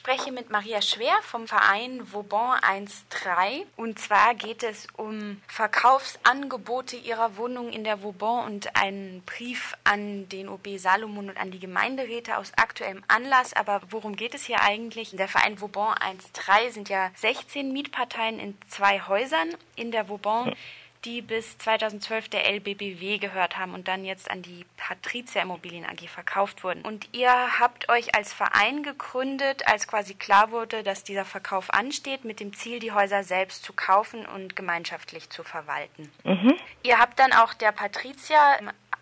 spreche 0.00 0.32
mit 0.32 0.48
Maria 0.48 0.80
Schwer 0.80 1.12
vom 1.20 1.46
Verein 1.46 2.00
Vauban 2.10 2.58
1.3. 2.60 3.66
Und 3.76 3.98
zwar 3.98 4.34
geht 4.34 4.62
es 4.62 4.86
um 4.96 5.42
Verkaufsangebote 5.46 6.96
ihrer 6.96 7.36
Wohnung 7.36 7.70
in 7.70 7.84
der 7.84 8.02
Vauban 8.02 8.46
und 8.46 8.76
einen 8.76 9.22
Brief 9.26 9.74
an 9.84 10.26
den 10.30 10.48
OB 10.48 10.78
Salomon 10.78 11.28
und 11.28 11.36
an 11.36 11.50
die 11.50 11.58
Gemeinderäte 11.58 12.38
aus 12.38 12.52
aktuellem 12.56 13.04
Anlass. 13.08 13.52
Aber 13.52 13.82
worum 13.90 14.16
geht 14.16 14.32
es 14.32 14.46
hier 14.46 14.62
eigentlich? 14.62 15.10
Der 15.10 15.28
Verein 15.28 15.60
Vauban 15.60 15.94
1.3 15.98 16.70
sind 16.70 16.88
ja 16.88 17.10
16 17.16 17.70
Mietparteien 17.70 18.38
in 18.38 18.56
zwei 18.70 19.02
Häusern 19.02 19.50
in 19.76 19.92
der 19.92 20.08
Vauban 20.08 20.56
die 21.04 21.22
bis 21.22 21.56
2012 21.58 22.28
der 22.28 22.46
LBBW 22.50 23.18
gehört 23.18 23.58
haben 23.58 23.74
und 23.74 23.88
dann 23.88 24.04
jetzt 24.04 24.30
an 24.30 24.42
die 24.42 24.66
Patrizia 24.76 25.42
Immobilien 25.42 25.84
AG 25.84 26.08
verkauft 26.08 26.62
wurden. 26.62 26.82
Und 26.82 27.08
ihr 27.12 27.58
habt 27.58 27.88
euch 27.88 28.14
als 28.14 28.32
Verein 28.32 28.82
gegründet, 28.82 29.66
als 29.66 29.86
quasi 29.86 30.14
klar 30.14 30.50
wurde, 30.50 30.82
dass 30.82 31.04
dieser 31.04 31.24
Verkauf 31.24 31.70
ansteht, 31.70 32.24
mit 32.24 32.40
dem 32.40 32.52
Ziel, 32.54 32.80
die 32.80 32.92
Häuser 32.92 33.24
selbst 33.24 33.64
zu 33.64 33.72
kaufen 33.72 34.26
und 34.26 34.56
gemeinschaftlich 34.56 35.30
zu 35.30 35.42
verwalten. 35.42 36.10
Mhm. 36.24 36.56
Ihr 36.82 36.98
habt 36.98 37.18
dann 37.18 37.32
auch 37.32 37.54
der 37.54 37.72
Patrizia 37.72 38.58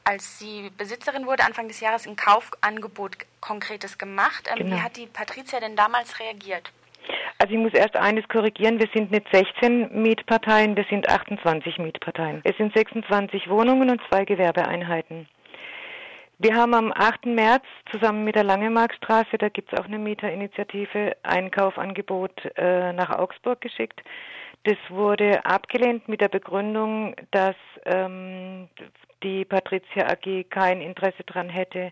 als 0.09 0.38
sie 0.38 0.70
Besitzerin 0.78 1.26
wurde, 1.26 1.45
Anfang 1.45 1.68
des 1.68 1.80
Jahres 1.80 2.06
ein 2.06 2.16
Kaufangebot 2.16 3.18
Konkretes 3.40 3.98
gemacht. 3.98 4.48
Ähm, 4.51 4.56
genau. 4.56 4.76
Wie 4.76 4.80
hat 4.80 4.96
die 4.96 5.06
Patrizia 5.06 5.60
denn 5.60 5.76
damals 5.76 6.18
reagiert? 6.18 6.73
Also 7.38 7.54
ich 7.54 7.60
muss 7.60 7.72
erst 7.72 7.96
eines 7.96 8.26
korrigieren, 8.28 8.78
wir 8.78 8.88
sind 8.94 9.10
nicht 9.10 9.26
16 9.32 10.02
Mietparteien, 10.02 10.76
wir 10.76 10.84
sind 10.90 11.08
28 11.08 11.78
Mietparteien. 11.78 12.40
Es 12.44 12.56
sind 12.56 12.74
26 12.76 13.48
Wohnungen 13.48 13.90
und 13.90 14.00
zwei 14.10 14.24
Gewerbeeinheiten. 14.24 15.28
Wir 16.40 16.54
haben 16.54 16.74
am 16.74 16.92
8. 16.94 17.26
März 17.26 17.64
zusammen 17.90 18.24
mit 18.24 18.36
der 18.36 18.44
Langemarkstraße, 18.44 19.38
da 19.38 19.48
gibt 19.48 19.72
es 19.72 19.78
auch 19.78 19.86
eine 19.86 19.98
Mieterinitiative, 19.98 21.16
ein 21.24 21.50
Kaufangebot 21.50 22.32
äh, 22.56 22.92
nach 22.92 23.10
Augsburg 23.10 23.60
geschickt. 23.60 24.00
Das 24.64 24.76
wurde 24.88 25.45
abgelehnt 25.45 26.09
mit 26.09 26.20
der 26.20 26.28
Begründung, 26.28 27.16
dass 27.32 27.56
ähm, 27.87 28.68
die 29.22 29.45
Patricia 29.45 30.06
AG 30.06 30.45
kein 30.48 30.80
Interesse 30.80 31.24
daran 31.26 31.48
hätte, 31.48 31.90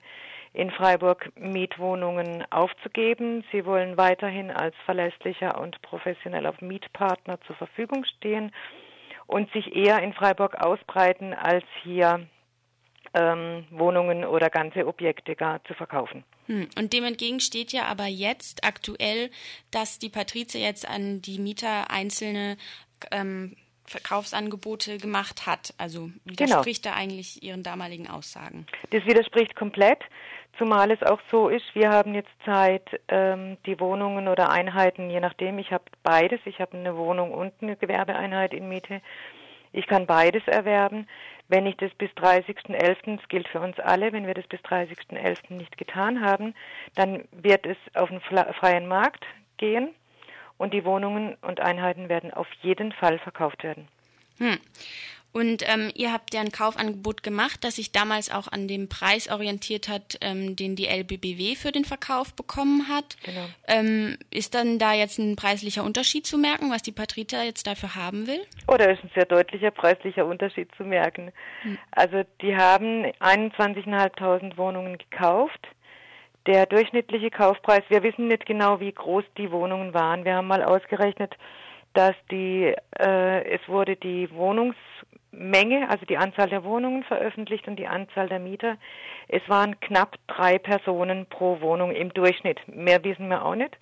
in 0.56 0.70
Freiburg 0.70 1.30
Mietwohnungen 1.36 2.44
aufzugeben. 2.50 3.44
Sie 3.52 3.66
wollen 3.66 3.98
weiterhin 3.98 4.50
als 4.50 4.74
verlässlicher 4.86 5.60
und 5.60 5.80
professioneller 5.82 6.54
Mietpartner 6.60 7.38
zur 7.42 7.56
Verfügung 7.56 8.04
stehen 8.16 8.52
und 9.26 9.52
sich 9.52 9.76
eher 9.76 10.02
in 10.02 10.14
Freiburg 10.14 10.54
ausbreiten, 10.56 11.34
als 11.34 11.64
hier 11.82 12.26
ähm, 13.12 13.66
Wohnungen 13.70 14.24
oder 14.24 14.48
ganze 14.48 14.86
Objekte 14.86 15.36
gar 15.36 15.62
zu 15.64 15.74
verkaufen. 15.74 16.24
Hm. 16.46 16.68
Und 16.78 16.94
dem 16.94 17.04
entgegen 17.04 17.40
steht 17.40 17.72
ja 17.72 17.84
aber 17.84 18.06
jetzt 18.06 18.64
aktuell, 18.64 19.30
dass 19.70 19.98
die 19.98 20.08
Patrizia 20.08 20.60
jetzt 20.60 20.88
an 20.88 21.20
die 21.20 21.38
Mieter 21.38 21.90
einzelne 21.90 22.56
ähm, 23.10 23.56
Verkaufsangebote 23.84 24.96
gemacht 24.98 25.46
hat. 25.46 25.74
Also 25.76 26.10
widerspricht 26.24 26.82
genau. 26.82 26.94
da 26.94 27.00
eigentlich 27.00 27.42
Ihren 27.42 27.62
damaligen 27.62 28.08
Aussagen? 28.08 28.66
Das 28.90 29.04
widerspricht 29.04 29.54
komplett. 29.54 30.00
Zumal 30.58 30.90
es 30.90 31.02
auch 31.02 31.20
so 31.30 31.48
ist, 31.48 31.74
wir 31.74 31.90
haben 31.90 32.14
jetzt 32.14 32.30
Zeit, 32.44 33.00
ähm, 33.08 33.58
die 33.66 33.78
Wohnungen 33.78 34.26
oder 34.28 34.50
Einheiten, 34.50 35.10
je 35.10 35.20
nachdem, 35.20 35.58
ich 35.58 35.70
habe 35.70 35.84
beides, 36.02 36.40
ich 36.46 36.60
habe 36.60 36.76
eine 36.76 36.96
Wohnung 36.96 37.32
und 37.32 37.52
eine 37.60 37.76
Gewerbeeinheit 37.76 38.54
in 38.54 38.68
Miete. 38.68 39.02
Ich 39.72 39.86
kann 39.86 40.06
beides 40.06 40.46
erwerben. 40.46 41.06
Wenn 41.48 41.66
ich 41.66 41.76
das 41.76 41.92
bis 41.94 42.10
30.11., 42.12 43.16
das 43.18 43.28
gilt 43.28 43.48
für 43.48 43.60
uns 43.60 43.78
alle, 43.78 44.12
wenn 44.12 44.26
wir 44.26 44.34
das 44.34 44.46
bis 44.46 44.60
30.11. 44.60 45.52
nicht 45.54 45.76
getan 45.76 46.24
haben, 46.24 46.54
dann 46.94 47.24
wird 47.30 47.66
es 47.66 47.76
auf 47.94 48.08
den 48.08 48.20
freien 48.20 48.86
Markt 48.86 49.24
gehen 49.58 49.90
und 50.56 50.72
die 50.72 50.84
Wohnungen 50.84 51.36
und 51.42 51.60
Einheiten 51.60 52.08
werden 52.08 52.32
auf 52.32 52.48
jeden 52.62 52.92
Fall 52.92 53.18
verkauft 53.18 53.62
werden. 53.62 53.88
Hm. 54.38 54.58
Und 55.36 55.68
ähm, 55.68 55.90
ihr 55.94 56.14
habt 56.14 56.32
ja 56.32 56.40
ein 56.40 56.50
Kaufangebot 56.50 57.22
gemacht, 57.22 57.62
das 57.62 57.76
sich 57.76 57.92
damals 57.92 58.32
auch 58.32 58.48
an 58.50 58.68
dem 58.68 58.88
Preis 58.88 59.30
orientiert 59.30 59.86
hat, 59.86 60.16
ähm, 60.22 60.56
den 60.56 60.76
die 60.76 60.86
LBBW 60.86 61.56
für 61.56 61.72
den 61.72 61.84
Verkauf 61.84 62.34
bekommen 62.34 62.88
hat. 62.88 63.18
Genau. 63.22 63.44
Ähm, 63.68 64.16
ist 64.30 64.54
dann 64.54 64.78
da 64.78 64.94
jetzt 64.94 65.18
ein 65.18 65.36
preislicher 65.36 65.84
Unterschied 65.84 66.26
zu 66.26 66.38
merken, 66.38 66.70
was 66.70 66.80
die 66.80 66.92
Patrita 66.92 67.42
jetzt 67.42 67.66
dafür 67.66 67.94
haben 67.96 68.26
will? 68.26 68.40
Oh, 68.66 68.76
da 68.78 68.86
ist 68.86 69.04
ein 69.04 69.10
sehr 69.14 69.26
deutlicher 69.26 69.70
preislicher 69.72 70.24
Unterschied 70.24 70.70
zu 70.74 70.84
merken. 70.84 71.32
Hm. 71.60 71.76
Also 71.90 72.22
die 72.40 72.56
haben 72.56 73.04
21.500 73.20 74.56
Wohnungen 74.56 74.96
gekauft. 74.96 75.68
Der 76.46 76.64
durchschnittliche 76.64 77.28
Kaufpreis, 77.30 77.82
wir 77.90 78.02
wissen 78.02 78.28
nicht 78.28 78.46
genau, 78.46 78.80
wie 78.80 78.92
groß 78.92 79.24
die 79.36 79.50
Wohnungen 79.50 79.92
waren. 79.92 80.24
Wir 80.24 80.36
haben 80.36 80.46
mal 80.46 80.62
ausgerechnet, 80.62 81.34
dass 81.92 82.14
die, 82.30 82.74
äh, 82.98 83.54
es 83.54 83.60
wurde 83.68 83.96
die 83.96 84.30
Wohnungsmenge, 85.36 85.88
also 85.88 86.04
die 86.06 86.16
Anzahl 86.16 86.48
der 86.48 86.64
Wohnungen 86.64 87.04
veröffentlicht 87.04 87.68
und 87.68 87.76
die 87.76 87.86
Anzahl 87.86 88.28
der 88.28 88.38
Mieter. 88.38 88.76
Es 89.28 89.42
waren 89.48 89.78
knapp 89.80 90.16
drei 90.26 90.58
Personen 90.58 91.26
pro 91.26 91.60
Wohnung 91.60 91.92
im 91.92 92.12
Durchschnitt. 92.12 92.60
Mehr 92.68 93.02
wissen 93.04 93.28
wir 93.28 93.44
auch 93.44 93.54
nicht. 93.54 93.76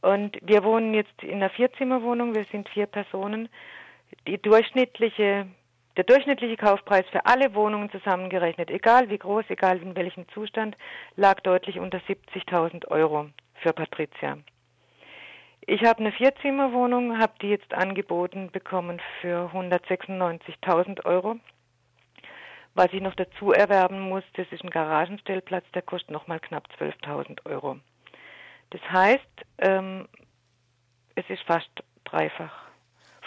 Und 0.00 0.36
wir 0.42 0.64
wohnen 0.64 0.94
jetzt 0.94 1.22
in 1.22 1.34
einer 1.34 1.50
Vierzimmerwohnung, 1.50 2.34
wir 2.34 2.44
sind 2.50 2.68
vier 2.68 2.86
Personen. 2.86 3.48
Die 4.26 4.38
durchschnittliche, 4.38 5.46
der 5.96 6.04
durchschnittliche 6.04 6.56
Kaufpreis 6.56 7.04
für 7.10 7.24
alle 7.26 7.54
Wohnungen 7.54 7.90
zusammengerechnet, 7.90 8.70
egal 8.70 9.08
wie 9.10 9.18
groß, 9.18 9.44
egal 9.48 9.80
in 9.80 9.94
welchem 9.94 10.28
Zustand, 10.30 10.76
lag 11.16 11.40
deutlich 11.40 11.78
unter 11.78 11.98
70.000 11.98 12.88
Euro 12.88 13.28
für 13.54 13.72
Patricia. 13.72 14.38
Ich 15.66 15.84
habe 15.84 16.00
eine 16.00 16.10
Vierzimmerwohnung, 16.10 17.18
habe 17.18 17.34
die 17.40 17.48
jetzt 17.48 17.72
angeboten 17.72 18.50
bekommen 18.50 19.00
für 19.20 19.48
196.000 19.54 21.04
Euro. 21.04 21.36
Was 22.74 22.92
ich 22.92 23.00
noch 23.00 23.14
dazu 23.14 23.52
erwerben 23.52 24.00
muss, 24.00 24.24
das 24.34 24.46
ist 24.50 24.64
ein 24.64 24.70
Garagenstellplatz, 24.70 25.64
der 25.72 25.82
kostet 25.82 26.10
nochmal 26.10 26.40
knapp 26.40 26.66
12.000 26.80 27.46
Euro. 27.46 27.78
Das 28.70 28.80
heißt, 28.90 29.46
ähm, 29.58 30.08
es 31.14 31.28
ist 31.28 31.42
fast 31.44 31.70
dreifach 32.04 32.52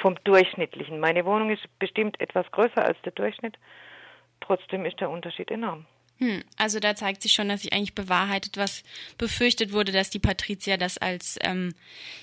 vom 0.02 0.16
Durchschnittlichen. 0.26 1.00
Meine 1.00 1.26
Wohnung 1.26 1.52
ist 1.52 1.64
bestimmt 1.80 2.20
etwas 2.20 2.52
größer 2.52 2.84
als 2.84 3.02
der 3.04 3.14
Durchschnitt. 3.14 3.58
Trotzdem 4.42 4.86
ist 4.86 5.00
der 5.00 5.10
Unterschied 5.10 5.52
enorm. 5.52 5.86
Hm, 6.20 6.44
also 6.56 6.80
da 6.80 6.96
zeigt 6.96 7.22
sich 7.22 7.34
schon, 7.34 7.50
dass 7.50 7.62
sich 7.62 7.74
eigentlich 7.74 7.94
bewahrheitet, 7.94 8.58
was 8.58 8.84
befürchtet 9.18 9.74
wurde, 9.74 9.92
dass 9.92 10.10
die 10.10 10.20
Patricia 10.20 10.78
das 10.78 10.98
als 10.98 11.38
ähm, 11.42 11.74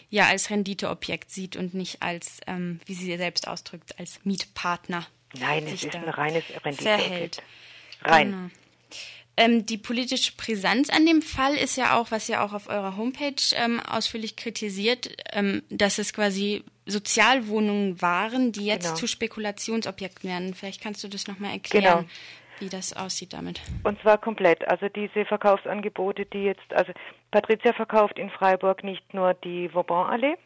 ja 0.09 0.29
als 0.29 0.49
Renditeobjekt 0.51 1.31
sieht 1.31 1.57
und 1.57 1.75
nicht 1.75 2.01
als, 2.01 2.41
ähm, 2.47 2.81
wie 2.87 2.95
sie 2.95 3.17
selbst 3.17 3.47
ausdrückt, 3.49 3.99
als 3.99 4.21
Mietpartner. 4.25 5.07
Nein, 5.39 5.67
es 5.67 5.85
ist 5.85 5.95
ein 5.95 6.09
reines 6.09 6.45
Renditeobjekt. 6.65 7.43
Rein. 8.03 8.31
Genau. 8.31 8.51
Ähm, 9.35 9.65
die 9.65 9.79
politische 9.79 10.33
Brisanz 10.37 10.91
an 10.91 11.07
dem 11.07 11.23
Fall 11.23 11.55
ist 11.55 11.77
ja 11.77 11.99
auch, 11.99 12.11
was 12.11 12.29
ihr 12.29 12.43
auch 12.43 12.53
auf 12.53 12.69
eurer 12.69 12.99
Homepage 12.99 13.43
ähm, 13.55 13.81
ausführlich 13.81 14.37
kritisiert, 14.37 15.11
ähm, 15.33 15.63
dass 15.71 15.99
es 15.99 16.13
quasi 16.13 16.65
Sozialwohnungen 16.85 18.03
waren, 18.03 18.53
die 18.53 18.67
jetzt 18.67 18.85
genau. 18.85 18.97
zu 18.97 19.07
Spekulationsobjekten 19.07 20.29
werden. 20.29 20.55
Vielleicht 20.55 20.83
kannst 20.83 21.03
du 21.03 21.09
das 21.09 21.29
nochmal 21.29 21.53
erklären. 21.53 22.01
Genau 22.01 22.11
wie 22.63 22.69
das 22.69 22.97
aussieht 22.97 23.33
damit. 23.33 23.61
Und 23.85 24.01
zwar 24.01 24.19
komplett. 24.19 24.67
Also 24.69 24.89
diese 24.89 25.25
Verkaufsangebote, 25.25 26.25
die 26.27 26.45
jetzt, 26.45 26.73
also 26.73 26.93
Patricia 27.31 27.73
verkauft 27.73 28.19
in 28.19 28.31
Freiburg 28.31 28.85
nicht 28.85 29.13
nur 29.13 29.35
die 29.35 29.69
Vauban-Allee, 29.75 30.37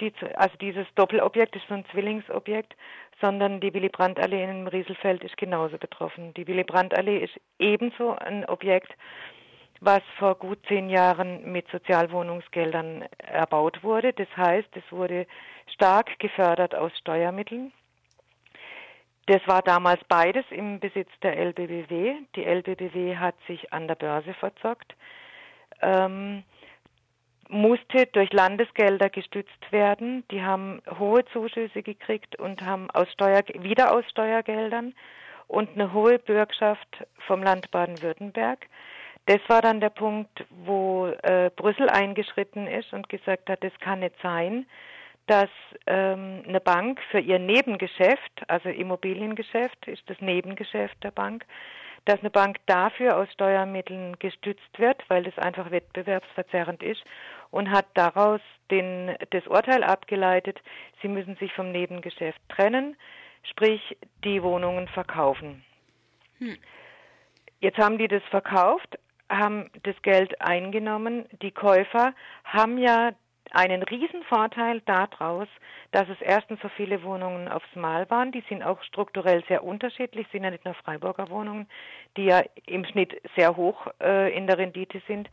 die, 0.00 0.12
also 0.34 0.56
dieses 0.60 0.86
Doppelobjekt 0.94 1.56
ist 1.56 1.66
so 1.68 1.74
ein 1.74 1.84
Zwillingsobjekt, 1.92 2.74
sondern 3.20 3.60
die 3.60 3.74
Willy 3.74 3.88
Brandt-Allee 3.88 4.44
in 4.44 4.66
Rieselfeld 4.68 5.24
ist 5.24 5.36
genauso 5.36 5.76
betroffen. 5.76 6.34
Die 6.34 6.46
Willy 6.46 6.64
Brandt-Allee 6.64 7.18
ist 7.18 7.34
ebenso 7.58 8.12
ein 8.12 8.44
Objekt, 8.46 8.92
was 9.80 10.02
vor 10.18 10.36
gut 10.36 10.58
zehn 10.68 10.88
Jahren 10.88 11.50
mit 11.52 11.68
Sozialwohnungsgeldern 11.70 13.04
erbaut 13.18 13.82
wurde. 13.82 14.12
Das 14.12 14.28
heißt, 14.36 14.68
es 14.74 14.92
wurde 14.92 15.26
stark 15.74 16.18
gefördert 16.18 16.74
aus 16.74 16.92
Steuermitteln. 16.98 17.72
Das 19.28 19.46
war 19.46 19.60
damals 19.60 20.02
beides 20.08 20.46
im 20.48 20.80
Besitz 20.80 21.10
der 21.22 21.36
LBBW. 21.36 22.14
Die 22.34 22.44
LBBW 22.44 23.16
hat 23.16 23.34
sich 23.46 23.74
an 23.74 23.86
der 23.86 23.94
Börse 23.94 24.32
verzockt, 24.32 24.96
ähm, 25.82 26.44
musste 27.50 28.06
durch 28.06 28.32
Landesgelder 28.32 29.10
gestützt 29.10 29.70
werden. 29.70 30.24
Die 30.30 30.42
haben 30.42 30.80
hohe 30.98 31.26
Zuschüsse 31.26 31.82
gekriegt 31.82 32.38
und 32.38 32.62
haben 32.62 32.90
aus 32.92 33.12
Steuer, 33.12 33.42
wieder 33.60 33.92
aus 33.94 34.06
Steuergeldern 34.08 34.94
und 35.46 35.74
eine 35.74 35.92
hohe 35.92 36.18
Bürgschaft 36.18 36.88
vom 37.26 37.42
Land 37.42 37.70
Baden-Württemberg. 37.70 38.66
Das 39.26 39.40
war 39.48 39.60
dann 39.60 39.80
der 39.80 39.90
Punkt, 39.90 40.46
wo 40.64 41.08
äh, 41.08 41.50
Brüssel 41.54 41.90
eingeschritten 41.90 42.66
ist 42.66 42.94
und 42.94 43.10
gesagt 43.10 43.50
hat, 43.50 43.62
das 43.62 43.78
kann 43.80 44.00
nicht 44.00 44.14
sein 44.22 44.64
dass 45.28 45.50
ähm, 45.86 46.42
eine 46.48 46.60
Bank 46.60 47.00
für 47.10 47.20
ihr 47.20 47.38
Nebengeschäft, 47.38 48.42
also 48.48 48.68
Immobiliengeschäft 48.70 49.86
ist 49.86 50.02
das 50.06 50.20
Nebengeschäft 50.20 51.02
der 51.04 51.10
Bank, 51.10 51.44
dass 52.06 52.20
eine 52.20 52.30
Bank 52.30 52.56
dafür 52.64 53.18
aus 53.18 53.30
Steuermitteln 53.32 54.18
gestützt 54.18 54.78
wird, 54.78 55.02
weil 55.08 55.24
das 55.24 55.36
einfach 55.38 55.70
wettbewerbsverzerrend 55.70 56.82
ist 56.82 57.02
und 57.50 57.70
hat 57.70 57.86
daraus 57.94 58.40
den, 58.70 59.14
das 59.30 59.46
Urteil 59.46 59.84
abgeleitet, 59.84 60.58
sie 61.02 61.08
müssen 61.08 61.36
sich 61.36 61.52
vom 61.52 61.70
Nebengeschäft 61.70 62.40
trennen, 62.48 62.96
sprich 63.42 63.98
die 64.24 64.42
Wohnungen 64.42 64.88
verkaufen. 64.88 65.62
Hm. 66.38 66.56
Jetzt 67.60 67.78
haben 67.78 67.98
die 67.98 68.08
das 68.08 68.22
verkauft, 68.30 68.98
haben 69.28 69.70
das 69.82 70.00
Geld 70.02 70.40
eingenommen. 70.40 71.26
Die 71.42 71.50
Käufer 71.50 72.14
haben 72.44 72.78
ja 72.78 73.12
einen 73.52 73.82
riesen 73.82 74.22
Vorteil 74.24 74.80
daraus, 74.86 75.48
dass 75.92 76.08
es 76.08 76.20
erstens 76.20 76.60
so 76.60 76.68
viele 76.68 77.02
Wohnungen 77.02 77.48
aufs 77.48 77.74
Mal 77.74 78.08
waren. 78.10 78.32
Die 78.32 78.44
sind 78.48 78.62
auch 78.62 78.82
strukturell 78.82 79.44
sehr 79.48 79.64
unterschiedlich, 79.64 80.26
sind 80.32 80.44
ja 80.44 80.50
nicht 80.50 80.64
nur 80.64 80.74
Freiburger 80.74 81.30
Wohnungen, 81.30 81.68
die 82.16 82.24
ja 82.24 82.42
im 82.66 82.84
Schnitt 82.84 83.20
sehr 83.36 83.56
hoch 83.56 83.86
äh, 84.00 84.36
in 84.36 84.46
der 84.46 84.58
Rendite 84.58 85.00
sind, 85.06 85.28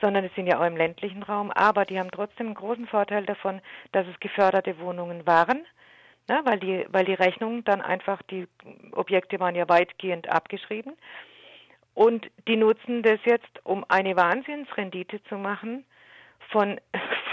sondern 0.00 0.24
es 0.24 0.34
sind 0.34 0.46
ja 0.46 0.60
auch 0.60 0.66
im 0.66 0.76
ländlichen 0.76 1.22
Raum. 1.22 1.50
Aber 1.50 1.84
die 1.84 1.98
haben 1.98 2.10
trotzdem 2.10 2.46
einen 2.46 2.54
großen 2.54 2.86
Vorteil 2.86 3.26
davon, 3.26 3.60
dass 3.92 4.06
es 4.06 4.18
geförderte 4.20 4.78
Wohnungen 4.78 5.26
waren. 5.26 5.66
Ne, 6.28 6.40
weil 6.44 6.60
die, 6.60 6.86
weil 6.90 7.04
die 7.04 7.14
Rechnung 7.14 7.64
dann 7.64 7.80
einfach, 7.80 8.22
die 8.30 8.46
Objekte 8.92 9.40
waren 9.40 9.56
ja 9.56 9.68
weitgehend 9.68 10.28
abgeschrieben. 10.28 10.92
Und 11.94 12.30
die 12.46 12.56
nutzen 12.56 13.02
das 13.02 13.18
jetzt, 13.24 13.64
um 13.64 13.84
eine 13.88 14.16
Wahnsinnsrendite 14.16 15.22
zu 15.24 15.36
machen 15.36 15.84
von 16.50 16.80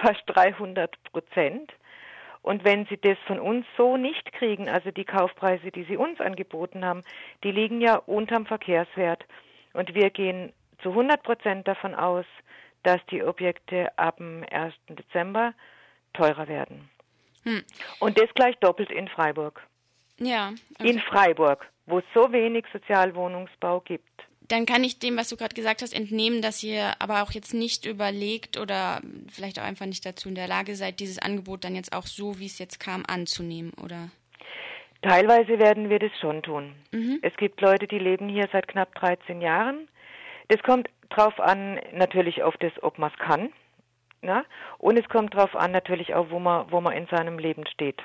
fast 0.01 0.21
300 0.27 0.95
Prozent. 1.11 1.71
Und 2.41 2.63
wenn 2.63 2.85
sie 2.85 2.97
das 2.97 3.17
von 3.25 3.39
uns 3.39 3.65
so 3.75 3.97
nicht 3.97 4.31
kriegen, 4.31 4.69
also 4.69 4.91
die 4.91 5.03
Kaufpreise, 5.03 5.71
die 5.71 5.83
sie 5.83 5.97
uns 5.97 6.19
angeboten 6.21 6.85
haben, 6.85 7.03
die 7.43 7.51
liegen 7.51 7.81
ja 7.81 7.97
unterm 7.97 8.45
Verkehrswert. 8.45 9.25
Und 9.73 9.93
wir 9.93 10.09
gehen 10.09 10.53
zu 10.81 10.89
100 10.89 11.23
Prozent 11.23 11.67
davon 11.67 11.93
aus, 11.93 12.25
dass 12.83 13.05
die 13.11 13.23
Objekte 13.23 13.89
ab 13.97 14.17
dem 14.17 14.45
1. 14.49 14.73
Dezember 14.87 15.53
teurer 16.13 16.47
werden. 16.47 16.89
Hm. 17.43 17.63
Und 17.99 18.17
das 18.17 18.33
gleich 18.33 18.55
doppelt 18.59 18.91
in 18.91 19.07
Freiburg. 19.07 19.61
Ja. 20.19 20.53
Okay. 20.79 20.89
In 20.89 20.99
Freiburg, 20.99 21.67
wo 21.85 21.99
es 21.99 22.05
so 22.13 22.31
wenig 22.31 22.65
Sozialwohnungsbau 22.71 23.81
gibt 23.81 24.26
dann 24.47 24.65
kann 24.65 24.83
ich 24.83 24.99
dem, 24.99 25.17
was 25.17 25.29
du 25.29 25.35
gerade 25.35 25.55
gesagt 25.55 25.81
hast, 25.81 25.93
entnehmen, 25.93 26.41
dass 26.41 26.63
ihr 26.63 26.93
aber 26.99 27.23
auch 27.23 27.31
jetzt 27.31 27.53
nicht 27.53 27.85
überlegt 27.85 28.57
oder 28.57 29.01
vielleicht 29.29 29.59
auch 29.59 29.63
einfach 29.63 29.85
nicht 29.85 30.05
dazu 30.05 30.29
in 30.29 30.35
der 30.35 30.47
Lage 30.47 30.75
seid, 30.75 30.99
dieses 30.99 31.19
Angebot 31.19 31.63
dann 31.63 31.75
jetzt 31.75 31.93
auch 31.93 32.05
so, 32.05 32.39
wie 32.39 32.45
es 32.45 32.59
jetzt 32.59 32.79
kam, 32.79 33.03
anzunehmen, 33.07 33.73
oder? 33.83 34.09
Teilweise 35.01 35.59
werden 35.59 35.89
wir 35.89 35.99
das 35.99 36.11
schon 36.19 36.41
tun. 36.43 36.73
Mhm. 36.91 37.19
Es 37.21 37.35
gibt 37.37 37.61
Leute, 37.61 37.87
die 37.87 37.99
leben 37.99 38.29
hier 38.29 38.47
seit 38.51 38.67
knapp 38.67 38.95
13 38.95 39.41
Jahren. 39.41 39.87
Es 40.47 40.61
kommt 40.63 40.89
drauf 41.09 41.39
an, 41.39 41.79
natürlich 41.93 42.43
auf 42.43 42.55
das, 42.57 42.71
ob 42.81 42.97
man 42.97 43.11
es 43.11 43.19
kann. 43.19 43.53
Na? 44.21 44.45
Und 44.79 44.97
es 44.97 45.07
kommt 45.09 45.35
drauf 45.35 45.55
an, 45.55 45.71
natürlich 45.71 46.15
auch, 46.15 46.31
wo 46.31 46.39
man, 46.39 46.71
wo 46.71 46.81
man 46.81 46.93
in 46.93 47.07
seinem 47.07 47.37
Leben 47.37 47.67
steht. 47.67 48.01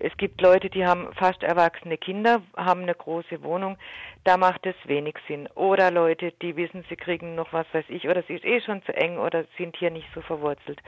Es 0.00 0.16
gibt 0.16 0.40
Leute, 0.40 0.70
die 0.70 0.86
haben 0.86 1.12
fast 1.14 1.42
erwachsene 1.42 1.98
Kinder, 1.98 2.42
haben 2.56 2.82
eine 2.82 2.94
große 2.94 3.42
Wohnung, 3.42 3.76
da 4.24 4.36
macht 4.36 4.64
es 4.66 4.76
wenig 4.84 5.16
Sinn. 5.26 5.48
Oder 5.54 5.90
Leute, 5.90 6.32
die 6.42 6.56
wissen, 6.56 6.84
sie 6.88 6.96
kriegen 6.96 7.34
noch 7.34 7.52
was 7.52 7.66
weiß 7.72 7.86
ich, 7.88 8.08
oder 8.08 8.22
sie 8.22 8.34
ist 8.34 8.44
eh 8.44 8.60
schon 8.60 8.82
zu 8.84 8.94
eng 8.94 9.18
oder 9.18 9.44
sind 9.56 9.76
hier 9.76 9.90
nicht 9.90 10.08
so 10.14 10.20
verwurzelt. 10.20 10.80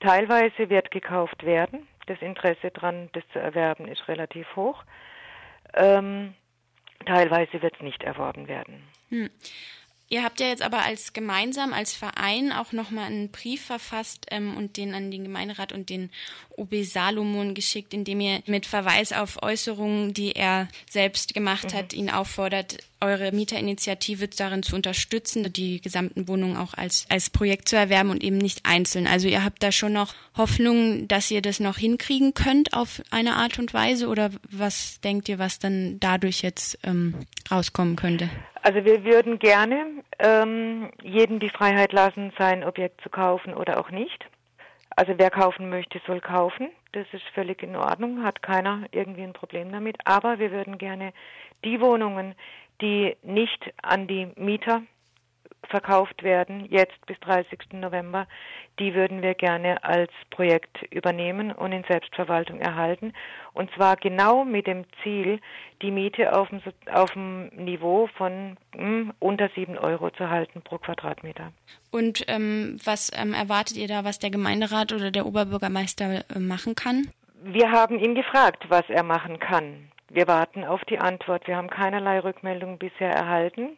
Teilweise 0.00 0.68
wird 0.68 0.90
gekauft 0.90 1.44
werden. 1.44 1.88
Das 2.06 2.20
Interesse 2.20 2.70
daran, 2.70 3.08
das 3.12 3.24
zu 3.32 3.38
erwerben, 3.38 3.88
ist 3.88 4.06
relativ 4.08 4.46
hoch. 4.54 4.84
Ähm, 5.74 6.34
teilweise 7.06 7.62
wird 7.62 7.74
es 7.74 7.82
nicht 7.82 8.02
erworben 8.02 8.46
werden. 8.48 8.82
Hm. 9.08 9.30
Ihr 10.08 10.22
habt 10.22 10.38
ja 10.38 10.46
jetzt 10.46 10.62
aber 10.62 10.84
als 10.84 11.12
gemeinsam, 11.12 11.72
als 11.72 11.92
Verein 11.92 12.52
auch 12.52 12.70
nochmal 12.70 13.06
einen 13.06 13.30
Brief 13.30 13.64
verfasst 13.64 14.26
ähm, 14.30 14.56
und 14.56 14.76
den 14.76 14.94
an 14.94 15.10
den 15.10 15.24
Gemeinderat 15.24 15.72
und 15.72 15.90
den 15.90 16.10
OB 16.56 16.84
Salomon 16.84 17.54
geschickt, 17.54 17.92
in 17.92 18.04
dem 18.04 18.20
ihr 18.20 18.40
mit 18.46 18.66
Verweis 18.66 19.12
auf 19.12 19.42
Äußerungen, 19.42 20.14
die 20.14 20.36
er 20.36 20.68
selbst 20.88 21.34
gemacht 21.34 21.72
mhm. 21.72 21.76
hat, 21.76 21.92
ihn 21.92 22.08
auffordert, 22.08 22.78
eure 23.00 23.32
Mieterinitiative 23.32 24.28
darin 24.28 24.62
zu 24.62 24.76
unterstützen, 24.76 25.52
die 25.52 25.80
gesamten 25.80 26.28
Wohnungen 26.28 26.56
auch 26.56 26.74
als, 26.74 27.06
als 27.08 27.28
Projekt 27.28 27.68
zu 27.68 27.76
erwerben 27.76 28.10
und 28.10 28.22
eben 28.22 28.38
nicht 28.38 28.60
einzeln. 28.64 29.08
Also 29.08 29.26
ihr 29.26 29.44
habt 29.44 29.62
da 29.62 29.72
schon 29.72 29.92
noch 29.92 30.14
Hoffnung, 30.36 31.08
dass 31.08 31.30
ihr 31.32 31.42
das 31.42 31.58
noch 31.58 31.78
hinkriegen 31.78 32.32
könnt 32.32 32.74
auf 32.74 33.02
eine 33.10 33.34
Art 33.34 33.58
und 33.58 33.74
Weise 33.74 34.06
oder 34.06 34.30
was 34.50 35.00
denkt 35.00 35.28
ihr, 35.28 35.40
was 35.40 35.58
dann 35.58 35.98
dadurch 35.98 36.42
jetzt 36.42 36.78
ähm, 36.84 37.26
rauskommen 37.50 37.96
könnte? 37.96 38.30
Also 38.66 38.84
wir 38.84 39.04
würden 39.04 39.38
gerne 39.38 40.02
ähm, 40.18 40.90
jedem 41.00 41.38
die 41.38 41.50
Freiheit 41.50 41.92
lassen, 41.92 42.32
sein 42.36 42.64
Objekt 42.64 43.00
zu 43.00 43.08
kaufen 43.08 43.54
oder 43.54 43.78
auch 43.78 43.92
nicht. 43.92 44.26
Also 44.96 45.12
wer 45.18 45.30
kaufen 45.30 45.70
möchte, 45.70 46.00
soll 46.04 46.20
kaufen. 46.20 46.70
Das 46.90 47.06
ist 47.12 47.22
völlig 47.32 47.62
in 47.62 47.76
Ordnung, 47.76 48.24
hat 48.24 48.42
keiner 48.42 48.80
irgendwie 48.90 49.22
ein 49.22 49.34
Problem 49.34 49.70
damit. 49.70 49.98
Aber 50.04 50.40
wir 50.40 50.50
würden 50.50 50.78
gerne 50.78 51.12
die 51.64 51.80
Wohnungen, 51.80 52.34
die 52.80 53.16
nicht 53.22 53.72
an 53.82 54.08
die 54.08 54.32
Mieter 54.34 54.82
verkauft 55.68 56.22
werden, 56.22 56.66
jetzt 56.70 57.04
bis 57.06 57.18
30. 57.20 57.72
November, 57.72 58.26
die 58.78 58.94
würden 58.94 59.22
wir 59.22 59.34
gerne 59.34 59.82
als 59.84 60.10
Projekt 60.30 60.82
übernehmen 60.90 61.52
und 61.52 61.72
in 61.72 61.84
Selbstverwaltung 61.84 62.60
erhalten. 62.60 63.12
Und 63.54 63.70
zwar 63.74 63.96
genau 63.96 64.44
mit 64.44 64.66
dem 64.66 64.84
Ziel, 65.02 65.40
die 65.82 65.90
Miete 65.90 66.36
auf 66.36 66.48
dem, 66.48 66.60
auf 66.92 67.12
dem 67.12 67.48
Niveau 67.48 68.08
von 68.16 68.56
mh, 68.74 68.82
hm, 68.82 69.12
unter 69.18 69.48
7 69.54 69.78
Euro 69.78 70.10
zu 70.10 70.28
halten 70.28 70.62
pro 70.62 70.78
Quadratmeter. 70.78 71.52
Und 71.90 72.24
ähm, 72.28 72.78
was 72.84 73.10
ähm, 73.14 73.32
erwartet 73.32 73.76
ihr 73.76 73.88
da, 73.88 74.04
was 74.04 74.18
der 74.18 74.30
Gemeinderat 74.30 74.92
oder 74.92 75.10
der 75.10 75.26
Oberbürgermeister 75.26 76.24
äh, 76.28 76.38
machen 76.38 76.74
kann? 76.74 77.08
Wir 77.42 77.70
haben 77.70 77.98
ihn 77.98 78.14
gefragt, 78.14 78.64
was 78.68 78.84
er 78.88 79.02
machen 79.02 79.38
kann. 79.38 79.90
Wir 80.08 80.28
warten 80.28 80.64
auf 80.64 80.84
die 80.84 80.98
Antwort. 80.98 81.46
Wir 81.46 81.56
haben 81.56 81.70
keinerlei 81.70 82.20
Rückmeldung 82.20 82.78
bisher 82.78 83.10
erhalten. 83.10 83.76